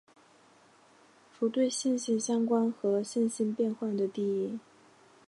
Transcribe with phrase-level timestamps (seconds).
[1.39, 4.57] 如对线性相关和线性变换的定义。